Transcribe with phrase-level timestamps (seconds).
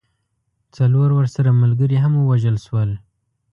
[0.75, 2.89] څلور ورسره ملګري هم ووژل سول.